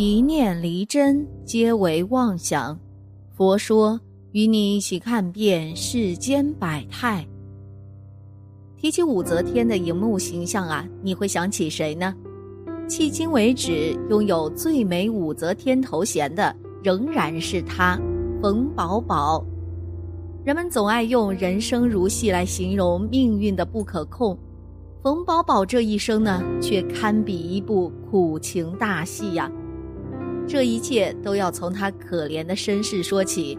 [0.00, 2.78] 一念离真，皆为妄想。
[3.36, 3.98] 佛说，
[4.30, 7.26] 与你一起看遍世间百态。
[8.76, 12.14] 提起武则天的荧幕形象啊，你会想起谁呢？
[12.86, 18.00] 迄今为止，拥有最美武则天头衔的仍然是她，
[18.40, 19.44] 冯宝宝。
[20.44, 24.38] 人们总爱用人生如戏来形容命运的不可控，
[25.02, 29.50] 冯宝宝这一生呢，却堪比一部苦情大戏呀。
[30.48, 33.56] 这一切都要从她可怜的身世说起。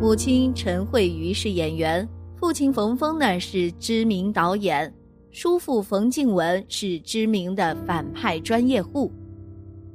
[0.00, 4.92] 母亲陈慧瑜是演员，父亲冯峰呢是知名导演。
[5.30, 9.12] 叔父冯静文是知名的反派专业户，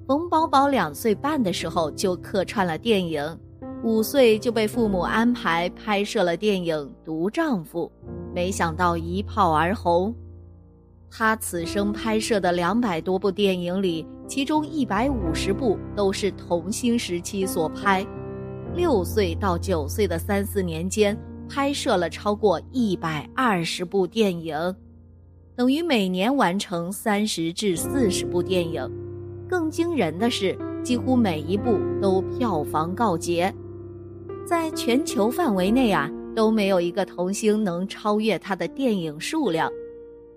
[0.07, 3.39] 冯宝宝两岁半的时候就客串了电影，
[3.83, 7.91] 五岁就被父母安排拍摄了电影《独丈夫》，
[8.33, 10.13] 没想到一炮而红。
[11.15, 18.03] 他此生拍摄的两百多部电影里，其中一百五十部都是童星时期所拍，
[18.75, 21.15] 六岁到九岁的三四年间，
[21.47, 24.57] 拍摄了超过一百二十部电影。
[25.55, 28.89] 等于每年完成三十至四十部电影，
[29.47, 33.53] 更惊人的是，几乎每一部都票房告捷，
[34.47, 39.71] 在全球范围内啊都没有一个童星能超越他的电影数量。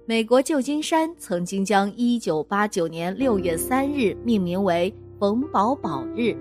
[0.08, 6.32] 美国旧金山曾经将一九八九年六月三日命名为冯宝宝日，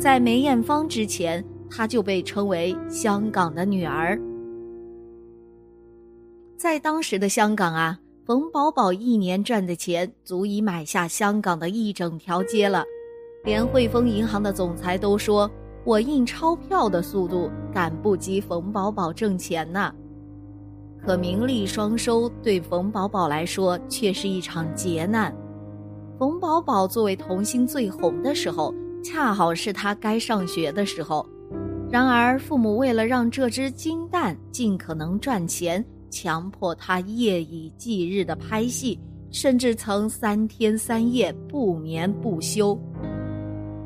[0.00, 4.18] 在梅艳芳之前，她就被称为香港的女儿。
[6.56, 12.82] 在当时的香港啊，冯宝宝一年赚的钱足以买下香港的一整条街了。
[13.44, 15.50] 连汇丰银行的总裁都说
[15.84, 19.94] ：“我印钞票的速度赶不及冯宝宝挣钱呢。”
[21.04, 25.34] 可名利双收对冯宝宝来说却是一场劫难。
[26.18, 31.26] 冯宝宝作为童星最红的时候，恰好是他该上学的时候。
[31.90, 35.84] 然而，父母为了让这只金蛋尽可能赚钱。
[36.10, 38.98] 强迫他夜以继日的拍戏，
[39.30, 42.78] 甚至曾三天三夜不眠不休。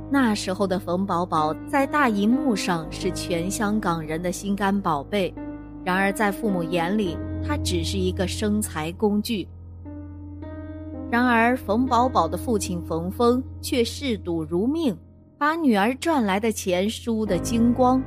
[0.08, 5.34] 那时候的冯宝宝在大荧幕上是全香港人的心肝宝贝，
[5.84, 7.16] 然而在父母眼里，
[7.46, 9.48] 他只是一个生财工具。
[11.10, 14.96] 然而，冯宝宝的父亲冯峰却嗜赌如命，
[15.36, 18.02] 把女儿赚来的钱输得精光。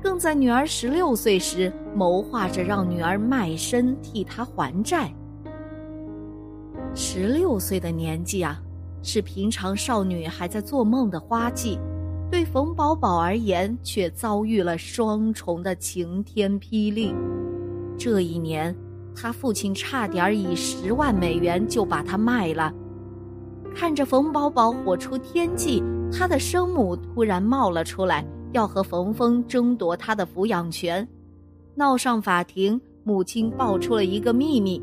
[0.00, 5.12] 更在女儿十六岁时谋划着让女儿卖身替他还债。
[6.94, 8.60] 十六岁的年纪啊，
[9.02, 11.78] 是平常少女还在做梦的花季，
[12.30, 17.14] 对冯宝宝而言却遭遇了双重的晴天霹雳。
[17.96, 18.74] 这一年，
[19.14, 22.72] 他父亲差点以十万美元就把他卖了。
[23.74, 28.24] 看着冯宝宝火出天际，他的生母突然冒了出来。
[28.52, 31.06] 要和冯峰争夺他的抚养权，
[31.74, 32.80] 闹上法庭。
[33.04, 34.82] 母亲爆出了一个秘密：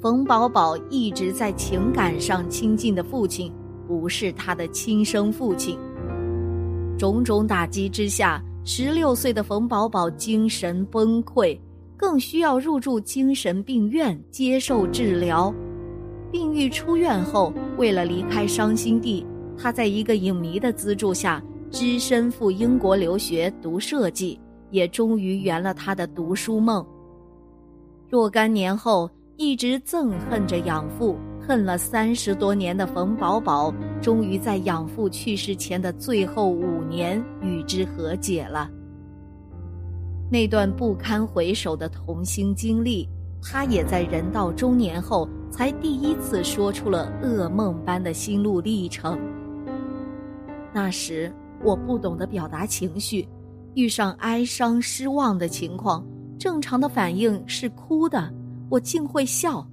[0.00, 3.52] 冯宝宝一直在情感上亲近的父亲，
[3.86, 5.78] 不是他的亲生父亲。
[6.98, 11.58] 种种打击之下，十六岁的冯宝宝精神崩溃，
[11.96, 15.54] 更需要入住精神病院接受治疗。
[16.32, 19.24] 病愈出院后，为了离开伤心地，
[19.58, 21.42] 他在一个影迷的资助下。
[21.68, 24.38] 只身赴英国留学读设计，
[24.70, 26.86] 也终于圆了他的读书梦。
[28.08, 38.70] 若干年后，一直憎恨着养父、恨了三十多年的冯宝宝，终于在养父去世前的最后五年与之和解了。
[40.30, 43.08] 那段不堪回首的童星经历，
[43.42, 49.18] 他也在人到中年后才第一次说出了噩梦般的心路历程。
[50.72, 51.32] 那时。
[51.64, 53.26] 我不懂得表达情绪，
[53.74, 56.06] 遇上哀伤、失望的情况，
[56.38, 58.30] 正常的反应是哭的，
[58.68, 59.66] 我竟会笑；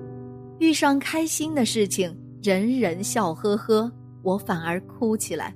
[0.60, 3.92] 遇上开心的事情，人人笑呵呵，
[4.22, 5.54] 我反而哭起来。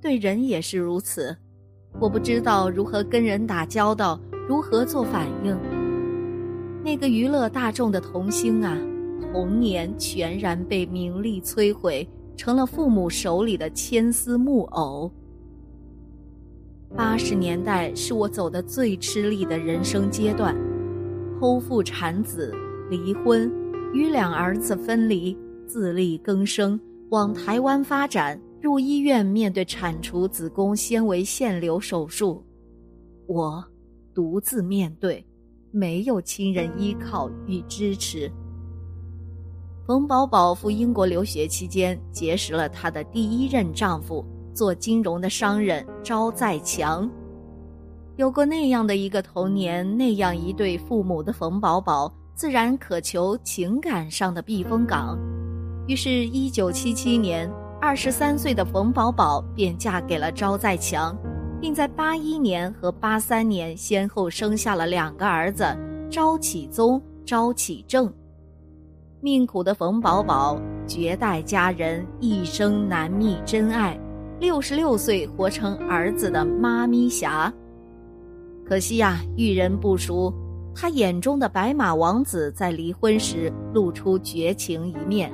[0.00, 1.36] 对人也是如此，
[1.98, 5.56] 我不知道如何跟人打交道，如何做反应。
[6.82, 8.76] 那个娱乐大众的童星啊，
[9.32, 15.10] 童年全然被名利摧毁，成了父母手里的牵丝木偶。
[16.96, 20.56] 八十年代是我走的最吃力的人生阶段，
[21.38, 22.52] 剖腹产子，
[22.88, 23.52] 离婚，
[23.92, 26.78] 与两儿子分离，自力更生，
[27.10, 32.44] 往台湾发展，入医院面对铲除子宫纤维腺瘤手术，
[33.26, 33.64] 我
[34.14, 35.24] 独自面对，
[35.72, 38.30] 没有亲人依靠与支持。
[39.86, 47.10] 冯宝宝赴英国留学期间，结识了她的第一任丈夫，做金融的商人招在强。
[48.16, 55.18] 有过那样的一个童年，那样一对父母的冯宝宝，自然渴求情感上的避风港。
[55.86, 57.46] 于是，一九七七年，
[57.78, 61.14] 二十三岁的冯宝宝便嫁给了招在强，
[61.60, 65.66] 并在八一年和八三年先后生下了两个儿子
[66.08, 68.10] 招启宗、招启正。
[69.20, 74.00] 命苦的冯宝宝绝代佳人，一生难觅真爱，
[74.38, 77.52] 六十六岁活成儿子的妈咪侠。
[78.64, 80.32] 可惜呀，遇人不淑，
[80.74, 85.30] 他眼中的白马王子在离婚时露出绝情一面，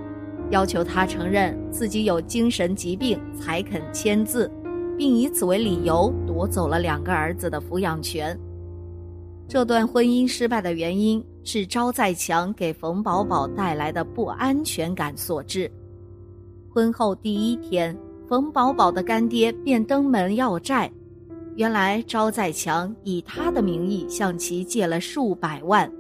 [0.50, 4.50] 要求他承认自己有精神疾病才肯签字，
[4.96, 8.36] 并以此为理由夺走了两个儿子的抚养权。
[9.46, 15.70] 这段婚姻失败的原因是招在强给冯宝宝带来的不安全感所致。
[16.68, 17.96] 婚后第一天，
[18.28, 20.90] 冯宝宝的干爹便登门要债。
[21.56, 25.90] 原来招在强以他的名义向其借了数百万，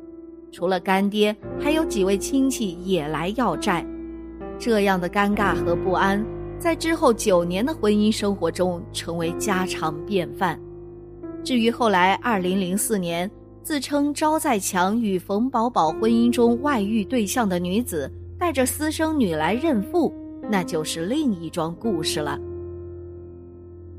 [0.52, 3.84] 除了干爹，还有几位亲戚也来要债。
[4.58, 6.22] 这样的尴尬和不安，
[6.58, 10.60] 在之后九年的婚姻生活中成为家常便饭。
[11.42, 13.30] 至于后来二零零四年
[13.62, 20.12] 自称招在强与冯宝宝婚姻中外遇对象的女子带着私生女来认父，
[20.50, 22.38] 那就是另一桩故事了。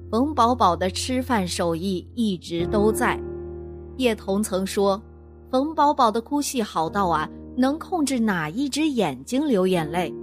[0.09, 3.19] 冯宝宝的吃饭手艺一直都在。
[3.97, 5.01] 叶童曾说
[5.51, 10.13] ：“冯宝宝的哭戏好到啊，能控制哪一只眼睛流眼泪。”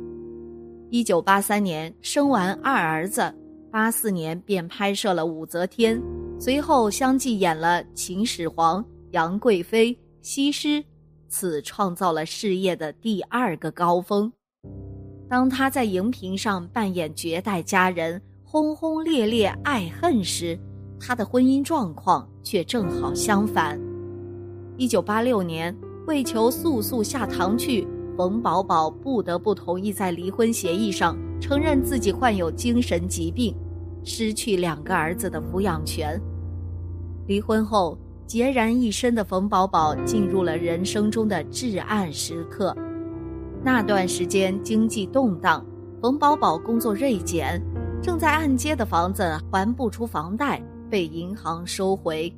[0.88, 3.34] 一九八三年生完二儿子，
[3.70, 5.98] 八四年便拍摄了《武则天》，
[6.40, 10.82] 随后相继演了秦始皇、杨贵妃、西施，
[11.28, 14.32] 此创造了事业的第二个高峰。
[15.28, 18.18] 当他在荧屏上扮演绝代佳人。
[18.54, 20.56] 轰轰烈烈爱恨时，
[21.00, 23.76] 他的婚姻状况却正好相反。
[24.76, 27.84] 一九八六年，为求速速下堂去，
[28.16, 33.52] 冯宝宝不得不同意在离婚协议上承认自己患有精神疾病，
[34.04, 36.16] 失去两个儿子的抚养权。
[37.26, 37.98] 离婚后，
[38.28, 42.72] 孑然一身的冯宝宝进入了人生中的至暗时刻。
[43.64, 45.66] 那段时间经济动荡，
[46.00, 47.60] 冯宝宝工作锐减。
[48.04, 52.30] 正在按揭的房子还不出房贷，被银行收回，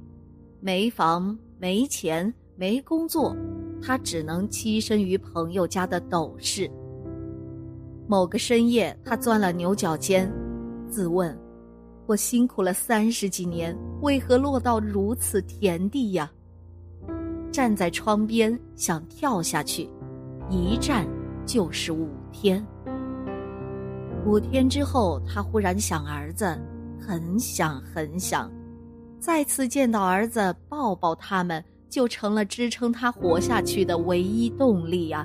[0.61, 3.37] 没房、没钱、没工作，
[3.83, 6.71] 他只能栖身于朋友家的斗室。
[8.07, 10.33] 某个深夜，他钻了牛角尖，
[10.89, 11.37] 自问：
[12.07, 16.31] 我辛苦了三十几年，为何落到如此田地呀？
[17.51, 19.91] 站在窗边想跳下去，
[20.49, 21.05] 一站
[21.45, 22.65] 就是五天。
[24.27, 26.59] 五天之后，他忽然想儿子，
[26.99, 28.51] 很想很想，
[29.21, 35.25] 再次见到儿子，抱抱他们，就成了支撑他活下去的唯一动力呀。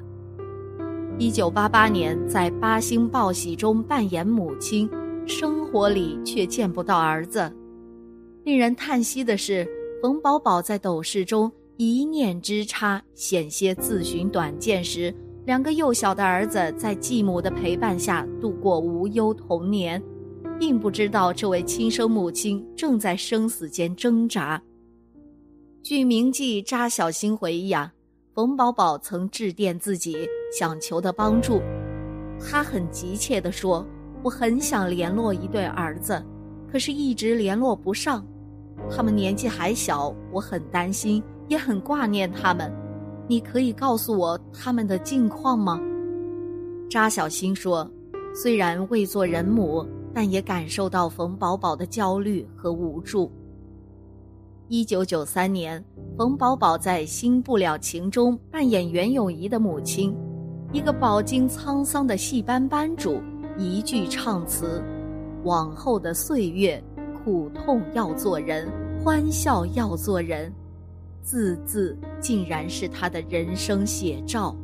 [1.18, 4.88] 一九八八年，在《八星报喜》中扮演母亲，
[5.26, 7.52] 生活里却见不到儿子。
[8.44, 9.68] 令人叹息的是，
[10.00, 15.12] 冯宝宝在斗室中一念之差，险些自寻短见时。
[15.46, 20.02] 两个幼小的儿子在继母的陪伴下度过无忧童年，
[20.60, 24.62] 并不知道这位亲生母亲正在生死间挣扎。
[25.82, 27.92] 据名记扎小新回忆啊，
[28.36, 31.60] 冯宝宝曾致电自己想求的帮助，
[32.40, 33.84] 他很急切地说
[34.22, 36.24] ：“我很想联络一对儿子，
[36.72, 38.24] 可是一直联络不上，
[38.92, 42.72] 他们年纪还小，我很担心，也很挂念他们。”
[43.32, 45.80] 你可以告诉我他们的近况吗？
[46.90, 47.90] 扎小星说
[48.36, 53.32] ：“虽然未做人母，但也感受到冯宝宝的焦虑和无助。”
[54.68, 55.82] 一九九三年，
[56.18, 60.14] 冯宝宝在《新不了情》中扮演袁咏仪的母亲，
[60.74, 63.22] 一个饱经沧桑的戏班班主，
[63.58, 64.84] 一句唱词
[65.46, 66.84] ：“往后的岁月，
[67.24, 68.70] 苦痛要做人，
[69.02, 70.52] 欢笑要做人。”
[71.22, 74.56] 字字竟然是他的人生写照。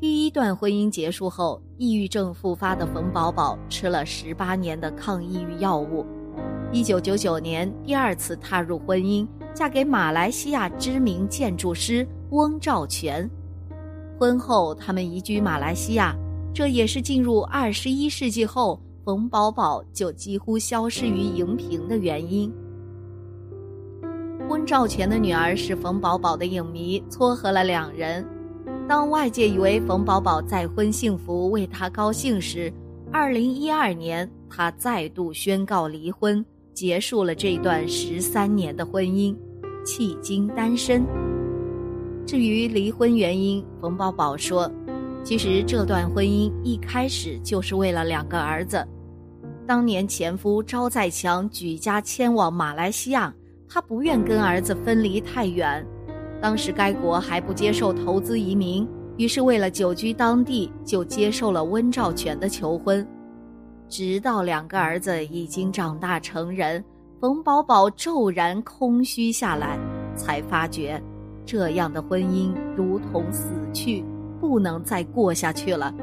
[0.00, 6.04] 第一段婚姻结束后，抑郁症复发的冯宝宝吃了十八年的抗抑郁药物。
[6.72, 13.30] 一九九九年，第二次踏入婚姻，嫁给马来西亚知名建筑师翁兆全。
[14.18, 16.16] 婚后，他们移居马来西亚，
[16.54, 22.52] 这也是进入二十一世纪后，冯宝宝就几乎消失于荧屏的原因。
[24.62, 28.24] 温兆全的女儿是冯宝宝的影迷，撮合了两人。
[28.88, 32.72] 当外界以为冯宝宝再婚幸福，为他高兴时，
[33.10, 39.36] 二零一二年他再度宣告离婚，结束了这段十三年的婚姻，
[39.84, 41.04] 迄今单身。
[42.24, 44.70] 至于离婚原因，冯宝宝说
[45.24, 48.86] ：“其实这段婚姻一开始就是为了两个儿子。
[49.66, 53.34] 当年前夫赵在强举家迁往马来西亚，
[53.72, 55.86] 他不愿跟儿子分离太远。”
[56.42, 58.86] 当时该国还不接受投资移民，
[59.16, 63.06] 于是为了久居当地，就接受了温兆全的求婚。
[63.88, 66.84] 直到两个儿子已经长大成人，
[67.20, 69.78] 冯宝宝骤然空虚下来，
[70.16, 71.00] 才发觉
[71.46, 74.04] 这样的婚姻如同死去，
[74.40, 75.94] 不能再过下去了。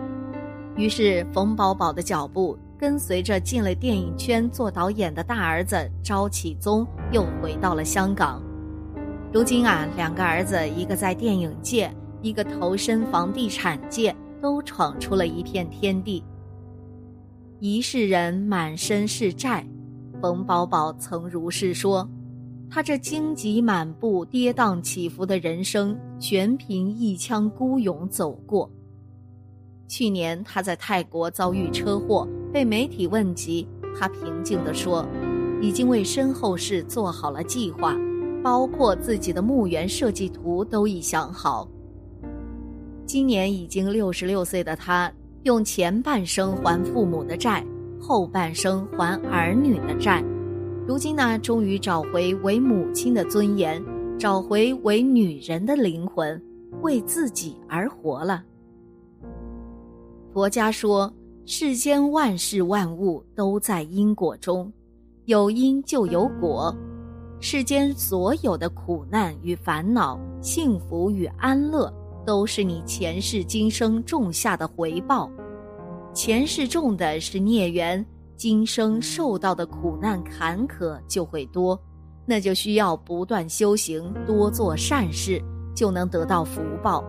[0.78, 8.42] 于是冯宝宝的脚步跟随着进了电影圈做导演的大儿子赵启宗，又回到了香港。
[9.34, 16.24] 如今啊，两个儿子，一个在电影界，一个投身房地产界，都闯出了一片天地。
[17.60, 19.68] 一世人满身是债，
[20.22, 22.10] 冯宝宝曾如是说。
[22.72, 28.72] 他这荆棘满布、跌宕起伏的人生，全凭一腔孤勇走过。
[29.88, 35.06] 去年他在泰国遭遇车祸，被媒体问及，他平静地说
[35.62, 37.96] ：“已经为身后事做好了计划。”
[38.42, 41.68] 包括自己的墓园设计图都已想好。
[43.06, 45.12] 今年已经六十六岁的他，
[45.44, 47.62] 用前半生还父母的债，
[48.00, 50.24] 后半生还儿女的债。
[50.88, 53.84] 如今呢，终于找回为母亲的尊严，
[54.18, 56.42] 找回为女人的灵魂，
[56.82, 58.42] 为自己而活了。
[60.34, 61.12] 佛家说，
[61.52, 64.72] 世间万事万物都在因果中，
[65.26, 66.72] 有因就有果。
[67.40, 71.92] 世间所有的苦难与烦恼、幸福与安乐，
[72.24, 75.28] 都是你前世今生种下的回报。
[76.14, 81.78] 前世种的是孽缘，今生受到的苦难坎坷就会多，
[82.28, 85.44] 那就需要不断修行，多做善事，
[85.76, 87.04] 就能得到福报。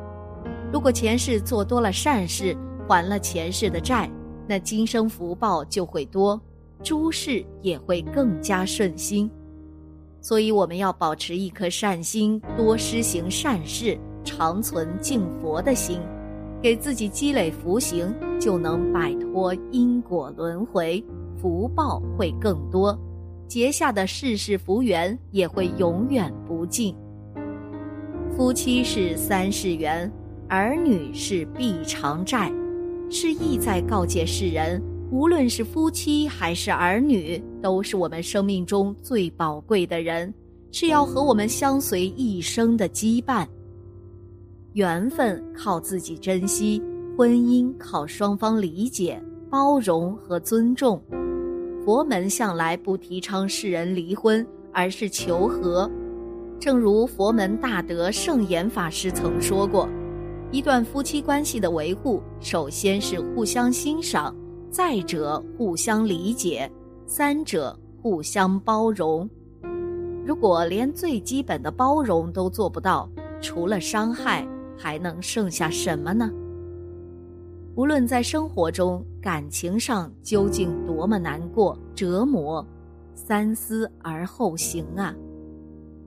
[0.72, 2.56] 如果前世做多了善事，
[2.88, 4.10] 还了前世的债，
[4.50, 6.40] 那今生福报就会多，
[6.82, 9.30] 诸事也会更加顺心。
[10.20, 16.00] 所以，我们要保持一颗善心，多施行善事，常存敬佛的心，
[16.60, 21.00] 给自己积累福行，就能摆脱因果轮回，
[21.40, 22.98] 福报会更多，
[23.46, 26.92] 结下的世世福缘也会永远不尽。
[28.36, 30.10] 夫妻是三世缘，
[30.48, 32.52] 儿女是必偿债，
[33.10, 34.82] 是意在告诫世人。
[35.10, 40.32] 无论是夫妻还是儿女，都是我们生命中最宝贵的人，
[40.70, 43.44] 是要和我们相随一生的羁绊。
[44.74, 46.80] 缘分靠自己珍惜，
[47.18, 51.02] 婚姻靠双方理解、包容和尊重。
[51.84, 55.90] 佛门向来不提倡世人离婚，而是求和。
[56.60, 59.88] 正如佛门大德圣严法师曾说过
[60.52, 64.34] ：“一段夫妻关系的维护，首先是互相欣赏。”
[64.70, 66.70] 再者，互相理解；
[67.04, 69.28] 三者，互相包容。
[70.24, 76.30] 如果连最基本的包容都做不到，除了伤害，还能剩下什么呢？
[77.74, 82.64] 无论在生活中、感情上究竟多么难过、折磨，
[83.14, 85.14] 三思而后行啊！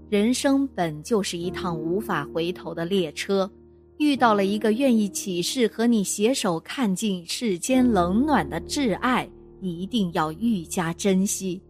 [0.09, 3.49] 人生本就是一趟无法回头的列车。
[3.97, 9.29] 遇到了一个愿意起誓和你携手看尽世间冷暖的挚爱，
[9.61, 11.61] 一定要愈加珍惜。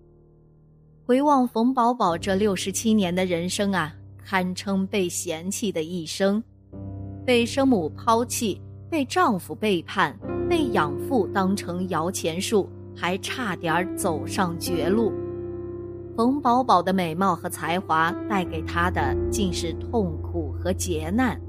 [1.06, 6.42] 回望冯宝宝这六十七年的人生啊，堪称被嫌弃的一生，
[7.26, 10.18] 被生母抛弃，被丈夫背叛，
[10.50, 15.12] 被养父当成摇钱树，还差点走上绝路。
[16.16, 21.40] 冯宝宝的美貌和才华带给他的，竟是痛苦和劫难。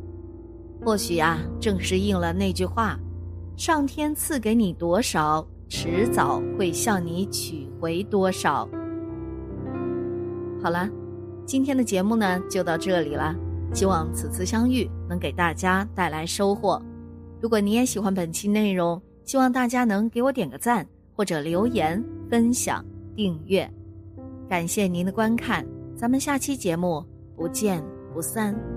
[0.85, 2.99] 或许啊，正是应了那句话
[3.57, 8.69] ：“上天赐给你多少，迟早会向你取回多少。”
[10.63, 10.89] 好了，
[11.47, 13.35] 今天的节目呢就到这里了。
[13.73, 16.81] 希望此次相遇能给大家带来收获。
[17.41, 22.85] 如果你也喜欢本期内容，希望大家能给我点个赞，或者留言、分享、
[23.17, 23.69] 订阅。
[24.49, 28.74] 感谢您的观看，咱们下期节目不见不散。